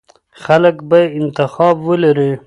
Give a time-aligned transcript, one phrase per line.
[0.43, 2.31] خلک به انتخاب ولري.